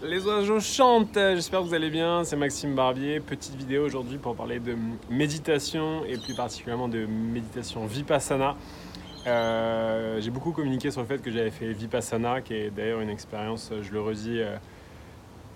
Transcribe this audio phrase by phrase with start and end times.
[0.00, 4.36] Les oiseaux chantent, j'espère que vous allez bien, c'est Maxime Barbier, petite vidéo aujourd'hui pour
[4.36, 4.76] parler de
[5.10, 8.54] méditation et plus particulièrement de méditation Vipassana.
[9.26, 13.10] Euh, j'ai beaucoup communiqué sur le fait que j'avais fait Vipassana, qui est d'ailleurs une
[13.10, 14.56] expérience, je le redis, euh,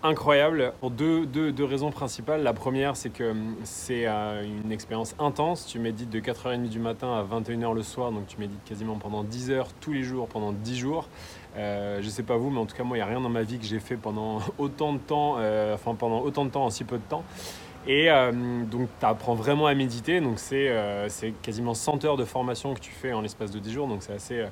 [0.03, 2.43] incroyable pour deux, deux, raisons principales.
[2.43, 5.67] La première, c'est que hum, c'est euh, une expérience intense.
[5.67, 9.23] Tu médites de 4h30 du matin à 21h le soir, donc tu médites quasiment pendant
[9.23, 11.09] 10 heures tous les jours, pendant 10 jours.
[11.57, 13.29] Euh, je sais pas vous, mais en tout cas, moi, il n'y a rien dans
[13.29, 16.65] ma vie que j'ai fait pendant autant de temps, euh, enfin pendant autant de temps
[16.65, 17.25] en si peu de temps.
[17.87, 18.09] Et
[18.71, 20.21] donc, tu apprends vraiment à méditer.
[20.21, 20.73] Donc, c'est
[21.43, 23.89] quasiment 100 heures de formation que tu fais en l'espace de 10 jours.
[23.89, 24.45] Donc, c'est assez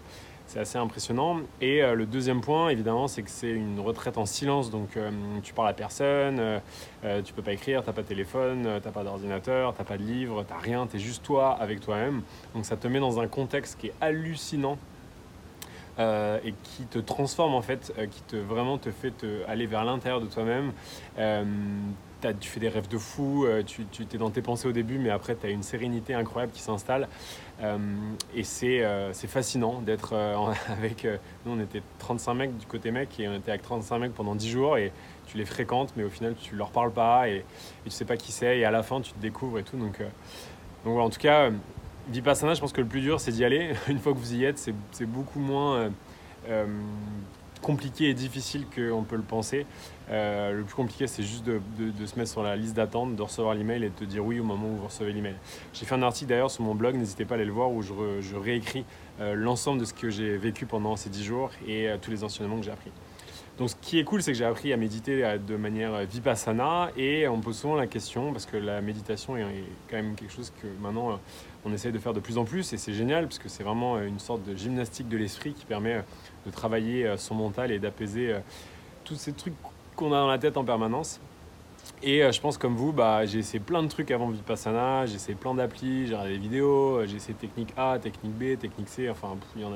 [0.58, 1.40] assez impressionnant.
[1.60, 4.70] Et euh, le deuxième point, évidemment, c'est que c'est une retraite en silence.
[4.70, 5.10] Donc, euh,
[5.42, 6.60] tu parles à personne,
[7.04, 10.02] euh, tu peux pas écrire, t'as pas de téléphone, t'as pas d'ordinateur, t'as pas de
[10.02, 12.22] livre, t'as rien, tu es juste toi avec toi-même.
[12.54, 14.78] Donc, ça te met dans un contexte qui est hallucinant.
[16.00, 20.26] Et qui te transforme en fait, qui te vraiment te fait aller vers l'intérieur de
[20.26, 20.72] toi-même
[22.40, 24.98] tu fais des rêves de fou, euh, tu, tu es dans tes pensées au début,
[24.98, 27.08] mais après tu as une sérénité incroyable qui s'installe.
[27.62, 27.78] Euh,
[28.34, 30.14] et euh, c'est fascinant d'être
[30.68, 31.06] avec.
[31.44, 34.34] nous, on était 35 mecs du côté mec et on était avec 35 mecs pendant
[34.34, 34.92] 10 jours et
[35.26, 37.44] tu les fréquentes, mais au final tu leur parles pas et, et
[37.84, 38.58] tu sais pas qui c'est.
[38.58, 39.76] Et à la fin, tu te découvres et tout.
[39.76, 41.50] Donc, donc voilà, en tout cas,
[42.08, 43.74] Vipassana, je pense que le plus dur c'est d'y aller.
[43.88, 45.90] Une fois que vous y êtes, c'est beaucoup moins
[47.60, 49.66] compliqué et difficile qu'on peut le penser.
[50.10, 53.54] Euh, le plus compliqué, c'est juste de, se mettre sur la liste d'attente, de recevoir
[53.54, 55.36] l'email et de te dire oui au moment où vous recevez l'email.
[55.72, 57.82] J'ai fait un article d'ailleurs sur mon blog, n'hésitez pas à aller le voir, où
[57.82, 58.84] je, réécris
[59.20, 62.24] euh, l'ensemble de ce que j'ai vécu pendant ces 10 jours et euh, tous les
[62.24, 62.90] enseignements que j'ai appris.
[63.58, 67.28] Donc ce qui est cool, c'est que j'ai appris à méditer de manière vipassana et
[67.28, 70.66] on pose souvent la question, parce que la méditation est quand même quelque chose que
[70.80, 71.20] maintenant
[71.66, 74.00] on essaye de faire de plus en plus et c'est génial parce que c'est vraiment
[74.00, 76.02] une sorte de gymnastique de l'esprit qui permet
[76.46, 78.34] de travailler son mental et d'apaiser
[79.04, 79.52] tous ces trucs
[79.94, 81.20] qu'on a dans la tête en permanence.
[82.02, 85.16] Et euh, je pense comme vous, bah, j'ai essayé plein de trucs avant Vipassana, j'ai
[85.16, 88.88] essayé plein d'applis, j'ai regardé des vidéos, euh, j'ai essayé technique A, technique B, technique
[88.88, 89.68] C, enfin il y, a,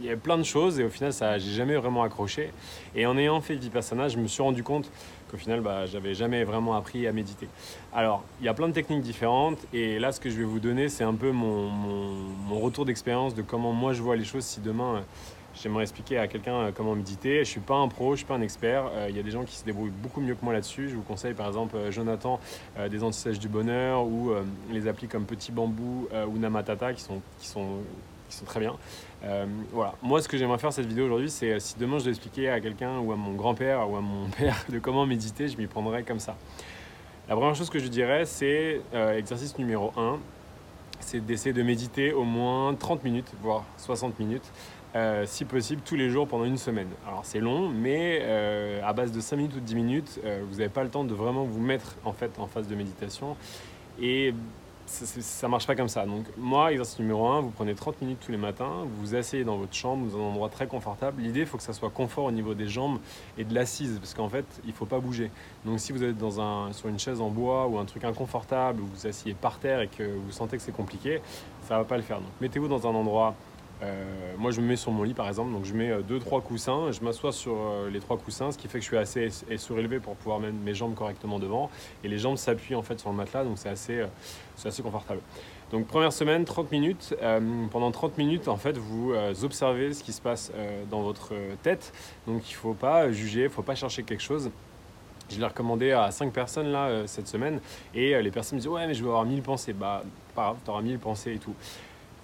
[0.00, 2.50] il y a plein de choses et au final ça j'ai jamais vraiment accroché.
[2.94, 4.90] Et en ayant fait Vipassana, je me suis rendu compte
[5.30, 7.48] qu'au final bah, j'avais jamais vraiment appris à méditer.
[7.92, 10.60] Alors il y a plein de techniques différentes et là ce que je vais vous
[10.60, 11.68] donner c'est un peu mon,
[12.58, 15.02] retour d'expérience de comment moi je vois les choses si demain
[15.54, 17.36] j'aimerais expliquer à quelqu'un euh, comment méditer.
[17.36, 18.84] Je ne suis pas un pro, je ne suis pas un expert.
[18.92, 20.88] Euh, il y a des gens qui se débrouillent beaucoup mieux que moi là-dessus.
[20.88, 22.40] Je vous conseille par exemple euh, Jonathan
[22.90, 24.32] des antisèches du bonheur ou
[24.70, 27.78] les applis comme Petit Bambou ou Namatata qui sont, qui sont,
[28.28, 28.76] qui sont très bien.
[29.72, 29.94] voilà.
[30.02, 32.60] Moi, ce que j'aimerais faire cette vidéo aujourd'hui, c'est si demain je dois expliquer à
[32.60, 36.02] quelqu'un ou à mon grand-père ou à mon père de comment méditer, je m'y prendrais
[36.02, 36.36] comme ça.
[37.28, 38.80] La première chose que je dirais, c'est
[39.16, 40.18] exercice numéro 1,
[41.00, 44.50] c'est d'essayer de méditer au moins 30 minutes, voire 60 minutes.
[44.96, 46.88] Euh, si possible tous les jours pendant une semaine.
[47.06, 50.56] Alors c'est long, mais euh, à base de 5 minutes ou 10 minutes, euh, vous
[50.56, 53.36] n'avez pas le temps de vraiment vous mettre en fait en phase de méditation.
[54.02, 54.34] Et
[54.86, 56.04] ça ne marche pas comme ça.
[56.04, 59.44] Donc moi, exercice numéro 1, vous prenez 30 minutes tous les matins, vous vous asseyez
[59.44, 61.22] dans votre chambre, dans un endroit très confortable.
[61.22, 62.98] L'idée, il faut que ça soit confort au niveau des jambes
[63.38, 65.30] et de l'assise, parce qu'en fait, il ne faut pas bouger.
[65.64, 68.80] Donc si vous êtes dans un, sur une chaise en bois ou un truc inconfortable,
[68.82, 71.20] ou vous vous asseyez par terre et que vous sentez que c'est compliqué,
[71.68, 72.16] ça ne va pas le faire.
[72.16, 73.36] Donc mettez-vous dans un endroit
[73.82, 76.40] euh, moi, je me mets sur mon lit, par exemple, donc je mets 2-3 euh,
[76.40, 79.28] coussins, je m'assois sur euh, les trois coussins, ce qui fait que je suis assez
[79.56, 81.70] surélevé pour pouvoir mettre mes jambes correctement devant,
[82.04, 84.04] et les jambes s'appuient en fait sur le matelas, donc c'est assez,
[84.64, 85.20] assez confortable.
[85.70, 87.14] Donc première semaine, 30 minutes.
[87.70, 89.14] pendant 30 minutes, en fait, vous
[89.44, 90.50] observez ce qui se passe
[90.90, 91.92] dans votre tête.
[92.26, 94.50] Donc il ne faut pas juger, il ne faut pas chercher quelque chose.
[95.30, 97.60] Je l'ai recommandé à 5 personnes là cette semaine
[97.94, 99.72] et les personnes me disent ouais mais je veux avoir 1000 pensées.
[99.72, 100.02] Bah
[100.34, 101.54] pas grave, tu auras 1000 pensées et tout.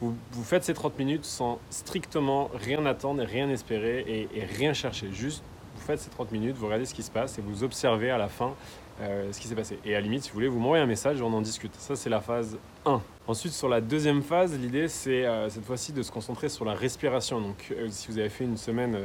[0.00, 0.14] Vous,
[0.44, 5.10] faites ces 30 minutes sans strictement rien attendre, rien espérer et, rien chercher.
[5.10, 5.42] Juste,
[5.74, 8.18] vous faites ces 30 minutes, vous regardez ce qui se passe et vous observez à
[8.18, 8.54] la fin
[9.00, 9.78] euh, ce qui s'est passé.
[9.86, 11.74] Et à la limite, si vous voulez, vous m'envoyez un message et on en discute.
[11.76, 13.00] Ça, c'est la phase 1.
[13.26, 16.74] Ensuite, sur la deuxième phase, l'idée, c'est euh, cette fois-ci de se concentrer sur la
[16.74, 17.40] respiration.
[17.40, 18.98] Donc, euh, si vous avez fait une semaine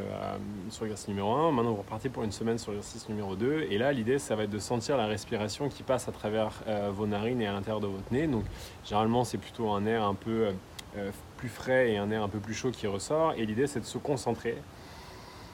[0.70, 3.68] sur l'exercice numéro 1, maintenant vous repartez pour une semaine sur l'exercice numéro 2.
[3.70, 6.52] Et là, l'idée, ça va être de sentir la respiration qui passe à travers
[6.92, 8.28] vos narines et à l'intérieur de votre nez.
[8.28, 8.44] Donc,
[8.86, 10.52] généralement, c'est plutôt un air un peu
[11.38, 13.34] plus frais et un air un peu plus chaud qui ressort.
[13.38, 14.58] Et l'idée, c'est de se concentrer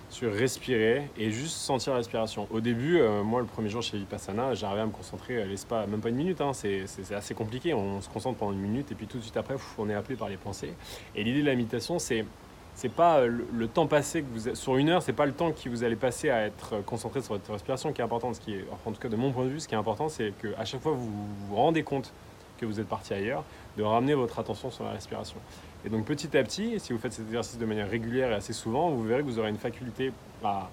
[0.10, 2.48] sur respirer et juste sentir la respiration.
[2.51, 5.88] Au début, euh, moi, le premier jour chez Vipassana, j'arrivais à me concentrer, à l'espace,
[5.88, 7.74] même pas une minute, hein, c'est assez compliqué.
[7.74, 10.16] On se concentre pendant une minute et puis tout de suite après, on est appelé
[10.16, 10.74] par les pensées.
[11.16, 12.25] Et l'idée de la méditation, c'est
[12.74, 15.68] c'est pas le, temps passé que vous sur une heure, c'est pas le temps que
[15.68, 18.31] vous allez passer à être concentré sur votre respiration qui est important.
[18.36, 20.10] Ce qui est, en tout cas de mon point de vue, ce qui est important,
[20.10, 21.12] c'est qu'à chaque fois vous
[21.50, 22.13] vous rendez compte
[22.57, 23.44] que vous êtes parti ailleurs,
[23.77, 25.38] de ramener votre attention sur la respiration.
[25.86, 28.54] Et donc petit à petit, si vous faites cet exercice de manière régulière et assez
[28.54, 30.12] souvent, vous verrez que vous aurez une faculté
[30.44, 30.68] à,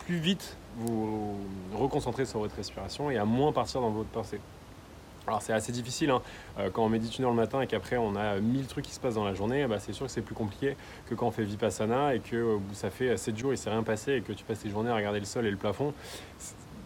[0.00, 1.36] plus vite vous
[1.74, 4.40] reconcentrer sur votre respiration et à moins partir dans votre pensée.
[5.26, 6.22] Alors c'est assez difficile hein.
[6.60, 8.92] euh, quand on médite une heure le matin et qu'après on a mille trucs qui
[8.92, 10.76] se passent dans la journée, bah, c'est sûr que c'est plus compliqué
[11.06, 13.82] que quand on fait Vipassana et que euh, ça fait 7 jours il s'est rien
[13.82, 15.92] passé et que tu passes tes journées à regarder le sol et le plafond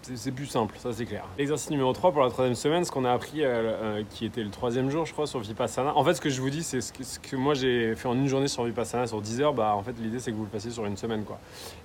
[0.02, 1.24] c'est plus simple, ça c'est clair.
[1.38, 4.42] Exercice numéro 3 pour la troisième semaine, ce qu'on a appris, euh, euh, qui était
[4.42, 5.94] le troisième jour, je crois, sur Vipassana.
[5.96, 8.26] En fait, ce que je vous dis, c'est ce, que, moi j'ai fait en une
[8.26, 9.54] journée sur Vipassana, sur 10 heures.
[9.54, 11.24] Bah, en fait, l'idée c'est que vous le fassiez sur une semaine.
[11.24, 11.38] quoi.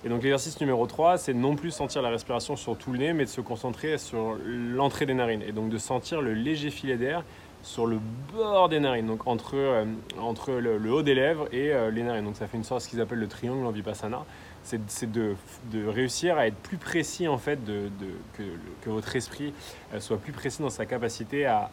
[0.04, 3.12] Et donc, l'exercice numéro 3, c'est non plus sentir la respiration sur tout le nez,
[3.12, 5.42] mais de se concentrer sur l'entrée des narines.
[5.42, 7.22] Et donc, de sentir le léger filet d'air
[7.66, 7.98] sur le
[8.32, 9.84] bord des narines, donc entre, euh,
[10.20, 12.24] entre le, haut des lèvres et les narines.
[12.24, 14.24] Donc, ça fait une sorte de ce qu'ils appellent le triangle en Vipassana
[14.66, 15.36] c'est de,
[15.86, 17.88] réussir à être plus précis en fait, de,
[18.82, 19.52] que, votre esprit
[19.94, 21.70] euh, soit plus précis dans sa capacité à,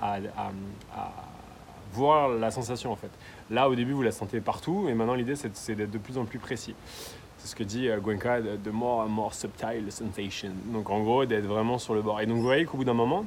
[1.92, 3.12] voir la sensation en fait.
[3.52, 6.26] Là au début vous la sentez partout et maintenant l'idée c'est d'être de plus en
[6.26, 6.76] plus précis.
[7.38, 10.52] C'est ce que dit euh, Gwenka, de more and more subtle sensation.
[10.72, 12.22] Donc en gros d'être vraiment sur le bord.
[12.22, 13.26] Et donc vous voyez qu'au bout d'un moment,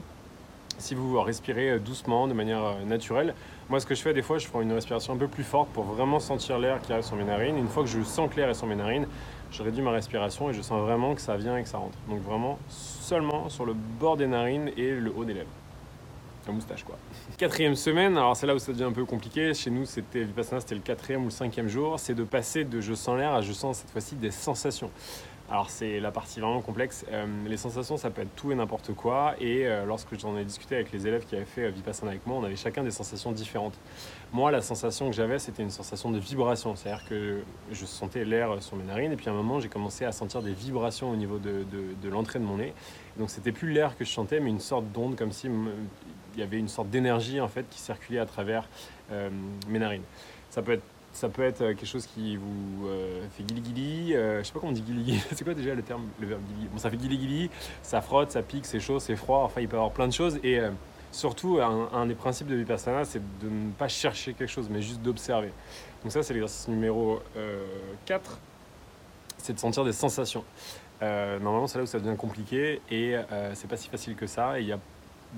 [0.78, 3.34] si vous respirez euh, doucement, de manière naturelle,
[3.68, 5.68] moi, ce que je fais des fois, je prends une respiration un peu plus forte
[5.70, 7.58] pour vraiment sentir l'air qui arrive sur mes narines.
[7.58, 9.08] Une fois que je sens que l'air est sur mes narines,
[9.50, 11.98] je réduis ma respiration et je sens vraiment que ça vient et que ça rentre.
[12.08, 15.50] Donc vraiment seulement sur le bord des narines et le haut des lèvres.
[16.46, 16.96] La moustache quoi.
[17.38, 19.52] Quatrième semaine, alors c'est là où ça devient un peu compliqué.
[19.52, 20.26] Chez nous, c'était
[20.60, 21.98] c'était le quatrième ou le cinquième jour.
[21.98, 24.90] C'est de passer de je sens l'air à je sens cette fois-ci des sensations.
[25.48, 27.04] Alors c'est la partie vraiment complexe.
[27.12, 29.36] Euh, les sensations, ça peut être tout et n'importe quoi.
[29.40, 32.26] Et euh, lorsque j'en ai discuté avec les élèves qui avaient fait euh, Vipassana avec
[32.26, 33.78] moi, on avait chacun des sensations différentes.
[34.32, 36.74] Moi, la sensation que j'avais, c'était une sensation de vibration.
[36.74, 39.12] C'est-à-dire que je sentais l'air sur mes narines.
[39.12, 42.40] Et puis à un moment, j'ai commencé à sentir des vibrations au niveau de, l'entrée
[42.40, 42.74] de mon nez.
[43.16, 46.42] Donc c'était plus l'air que je sentais, mais une sorte d'onde, comme si il y
[46.42, 48.68] avait une sorte d'énergie en fait qui circulait à travers
[49.68, 50.02] mes narines.
[50.50, 50.82] Ça peut être
[51.16, 54.14] ça peut être euh, quelque chose qui vous euh, fait guili guili.
[54.14, 56.42] Euh, je sais pas comment on dit guili c'est quoi déjà le terme, le verbe
[56.42, 57.50] guili Bon, ça fait guili guili,
[57.82, 59.40] ça frotte, ça pique, c'est chaud, c'est froid.
[59.44, 60.38] Enfin, il peut y avoir plein de choses.
[60.44, 60.60] Et
[61.10, 65.00] surtout, un, des principes de Vipassana, c'est de ne pas chercher quelque chose, mais juste
[65.00, 65.52] d'observer.
[66.02, 67.20] Donc, ça, c'est l'exercice numéro
[68.04, 68.38] 4.
[69.38, 70.44] C'est de sentir des sensations.
[71.00, 73.16] normalement, c'est là où ça devient compliqué et
[73.54, 74.58] c'est pas si facile que ça.
[74.58, 74.78] Et il y a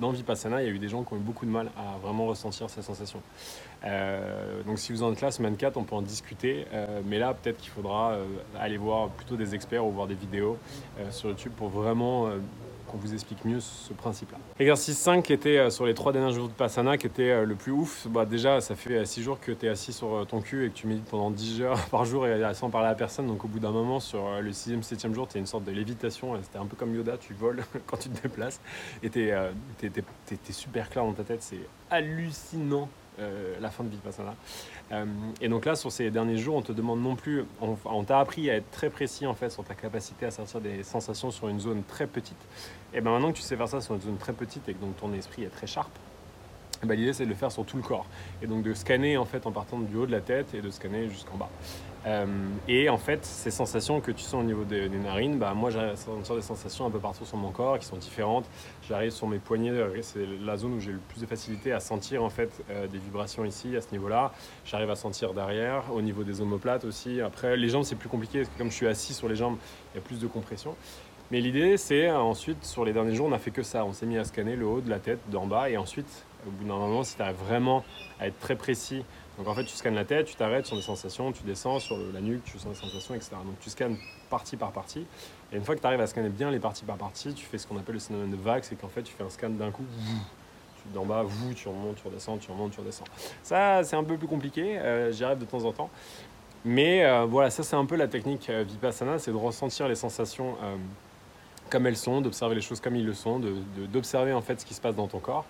[0.00, 1.98] dans Vipassana, il y a eu des gens qui ont eu beaucoup de mal à
[1.98, 3.22] vraiment ressentir ces sensations.
[3.84, 6.66] Euh, donc si vous en êtes là, semaine 4, on peut en discuter.
[6.72, 8.24] Euh, mais là, peut-être qu'il faudra euh,
[8.58, 10.58] aller voir plutôt des experts ou voir des vidéos
[11.10, 12.28] sur YouTube pour vraiment
[12.88, 14.38] qu'on vous explique mieux ce principe-là.
[14.58, 17.44] Exercice 5 qui était euh, sur les trois derniers jours de Passana, qui était euh,
[17.44, 18.08] le plus ouf.
[18.08, 20.70] Bah, déjà, ça fait 6 euh, jours que tu es assis sur ton cul et
[20.70, 23.26] que tu médites pendant 10 heures par jour et sans parler à personne.
[23.26, 25.72] Donc au bout d'un moment, sur le 6e, 7e jour, tu es une sorte de
[25.72, 26.34] lévitation.
[26.42, 28.60] C'était un peu comme Yoda, tu voles quand tu te déplaces.
[29.02, 29.32] Et tu es,
[30.50, 31.42] super clair dans ta tête.
[31.42, 32.88] C'est hallucinant
[33.60, 34.34] la fin de Vipassana.
[34.92, 35.04] Euh,
[35.40, 38.50] et donc là, sur ces derniers jours, on te demande non plus, on, t'a appris
[38.50, 41.60] à être très précis en fait sur ta capacité à sortir des sensations sur une
[41.60, 42.38] zone très petite.
[42.94, 44.80] Et ben maintenant que tu sais faire ça sur une zone très petite et que
[44.80, 45.90] donc ton esprit est très sharp,
[46.86, 48.06] ben l'idée c'est de le faire sur tout le corps
[48.42, 50.70] et donc de scanner en fait en partant du haut de la tête et de
[50.70, 51.50] scanner jusqu'en bas.
[52.06, 52.26] Euh,
[52.68, 55.80] et en fait, ces sensations que tu sens au niveau des, narines, bah, moi j'ai
[55.80, 58.46] des sensations un peu partout sur mon corps qui sont différentes.
[58.88, 61.80] J'arrive sur mes poignets, euh, c'est la zone où j'ai le plus de facilité à
[61.80, 64.32] sentir en fait euh, des vibrations ici, à ce niveau-là.
[64.64, 67.20] J'arrive à sentir derrière, au niveau des omoplates aussi.
[67.20, 69.56] Après, les jambes c'est plus compliqué parce que comme je suis assis sur les jambes,
[69.92, 70.76] il y a plus de compression.
[71.30, 73.84] Mais l'idée c'est ensuite, sur les derniers jours, on n'a fait que ça.
[73.84, 76.50] On s'est mis à scanner le haut de la tête, d'en bas, et ensuite, au
[76.50, 77.84] bout d'un moment, si tu arrives vraiment
[78.20, 79.04] à être très précis
[79.38, 81.96] donc en fait, tu scannes la tête, tu t'arrêtes sur des sensations, tu descends sur
[82.12, 83.30] la nuque, tu sens des sensations, etc.
[83.44, 83.96] Donc tu scannes
[84.28, 85.06] partie par partie.
[85.52, 87.56] Et une fois que tu arrives à scanner bien les parties par partie, tu fais
[87.56, 89.70] ce qu'on appelle le phénomène de vague, c'est qu'en fait, tu fais un scan d'un
[89.70, 89.84] coup.
[90.82, 93.04] Tu d'en bas, vous, tu remontes, tu redescends, tu remontes, tu redescends.
[93.44, 94.76] Ça, c'est un peu plus compliqué.
[94.78, 95.90] Euh, j'y arrive de temps en temps.
[96.64, 99.94] Mais euh, voilà, ça, c'est un peu la technique euh, Vipassana, c'est de ressentir les
[99.94, 100.56] sensations
[101.68, 103.40] comme elles sont, d'observer les choses comme ils le sont,
[103.92, 105.44] d'observer en fait ce qui se passe dans ton corps.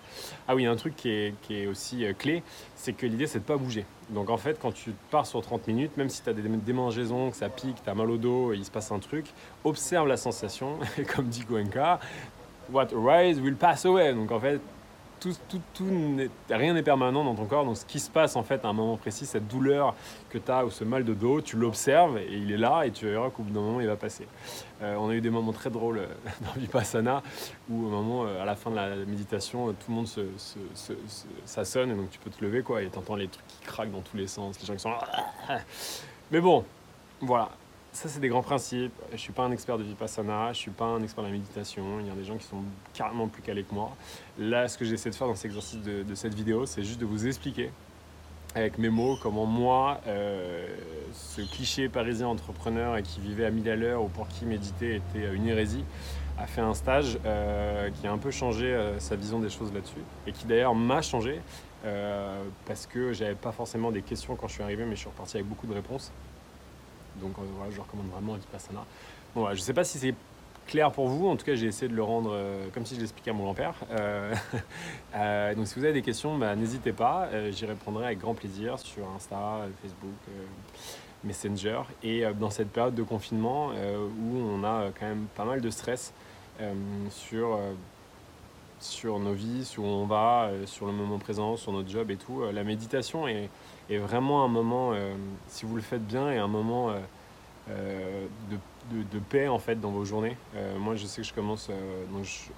[0.47, 2.43] Ah oui, un truc qui est, qui est aussi euh, clé,
[2.75, 3.85] c'est que l'idée c'est de pas bouger.
[4.09, 7.31] Donc en fait, quand tu pars sur 30 minutes, même si tu as des démangeaisons,
[7.31, 9.25] que ça pique, tu as mal au dos, il se passe un truc,
[9.63, 10.79] observe la sensation,
[11.15, 11.99] comme dit Goenka,
[12.71, 14.13] what arises will pass away.
[14.13, 14.59] Donc en fait,
[15.19, 15.35] tout,
[15.73, 15.87] tout,
[16.49, 17.65] rien n'est permanent dans ton corps.
[17.65, 19.95] Donc, ce qui se passe en fait à un moment précis, cette douleur
[20.29, 22.91] que tu as ou ce mal de dos, tu l'observes et il est là et
[22.91, 24.27] tu verras qu'au bout d'un moment, il va passer.
[24.81, 26.07] Euh, on a eu des moments très drôles euh,
[26.41, 27.21] dans Vipassana
[27.69, 30.21] où, au moment, euh, à la fin de la méditation, tout le monde se,
[31.45, 33.59] ça sonne et donc tu peux te lever quoi et tu entends les trucs qui
[33.65, 35.01] craquent dans tous les sens, les gens qui sont là.
[36.31, 36.63] Mais bon,
[37.21, 37.49] voilà,
[37.91, 38.93] ça, c'est des grands principes.
[39.09, 41.29] Je ne suis pas un expert de Vipassana, je ne suis pas un expert de
[41.29, 41.99] la méditation.
[41.99, 42.61] Il y a des gens qui sont
[42.93, 43.91] carrément plus calés que moi.
[44.37, 47.05] Là, ce que j'essaie de faire dans cet exercice de, cette vidéo, c'est juste de
[47.05, 47.71] vous expliquer
[48.55, 50.67] avec mes mots, comment moi, euh,
[51.13, 54.95] ce cliché parisien entrepreneur et qui vivait à 1000 à l'heure ou pour qui méditer
[54.95, 55.83] était une hérésie,
[56.37, 59.71] a fait un stage euh, qui a un peu changé euh, sa vision des choses
[59.71, 61.41] là-dessus et qui d'ailleurs m'a changé
[62.65, 65.37] parce que j'avais pas forcément des questions quand je suis arrivé, mais je suis reparti
[65.37, 66.11] avec beaucoup de réponses.
[67.21, 68.85] Donc voilà, je recommande vraiment Vipassana.
[69.35, 70.15] Bon, voilà, je sais pas si c'est
[70.69, 71.27] clair pour vous.
[71.27, 73.43] En tout cas, j'ai essayé de le rendre euh, comme si je l'expliquais à mon
[73.43, 73.73] grand-père.
[73.91, 74.33] Euh,
[75.15, 77.29] euh, donc, si vous avez des questions, bah, n'hésitez pas.
[77.51, 80.15] J'y répondrai avec grand plaisir sur Insta, Facebook,
[81.23, 81.81] Messenger.
[82.03, 86.13] Et dans cette période de confinement où on a quand même pas mal de stress
[87.09, 87.59] sur,
[88.79, 92.17] sur nos vies, sur où on va, sur le moment présent, sur notre job et
[92.17, 93.49] tout, la méditation est,
[93.89, 94.93] vraiment un moment,
[95.47, 96.93] si vous le faites bien, est un moment
[98.91, 100.35] de paix en fait dans vos journées.
[100.55, 102.03] Euh, moi je sais que je commence euh,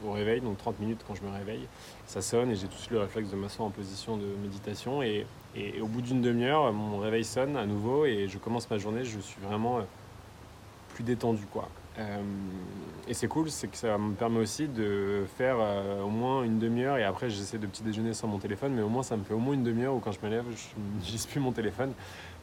[0.06, 1.68] au réveil, donc 30 minutes quand je me réveille,
[2.06, 5.02] ça sonne et j'ai tout de suite le réflexe de m'asseoir en position de méditation
[5.02, 5.26] et,
[5.82, 9.20] au bout d'une demi-heure mon réveil sonne à nouveau et je commence ma journée, je
[9.20, 9.82] suis vraiment euh,
[11.02, 11.70] détendu quoi.
[13.08, 15.58] et c'est cool, c'est que ça me permet aussi de faire
[16.04, 18.90] au moins une demi-heure et après j'essaie de petit déjeuner sans mon téléphone, mais au
[18.90, 20.46] moins ça me fait au moins une demi-heure où quand je me lève,
[21.04, 21.94] je plus mon téléphone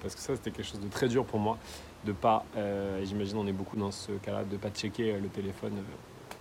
[0.01, 1.59] parce que ça c'était quelque chose de très dur pour moi
[2.05, 5.29] de pas, euh, j'imagine on est beaucoup dans ce cas-là, de pas checker euh, le
[5.29, 6.35] téléphone euh,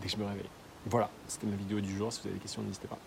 [0.00, 0.48] dès que je me réveille.
[0.86, 2.12] Voilà, c'était ma vidéo du jour.
[2.12, 2.98] Si vous avez des questions, n'hésitez pas.